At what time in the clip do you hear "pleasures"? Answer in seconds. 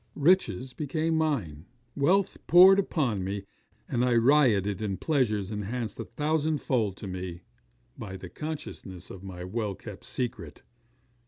4.97-5.51